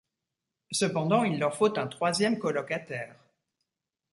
Cependant 0.71 1.23
il 1.25 1.37
leur 1.37 1.55
faut 1.55 1.77
un 1.77 1.85
troisième 1.85 2.39
colocataire. 2.39 3.13